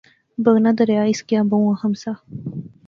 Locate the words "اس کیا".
1.11-1.41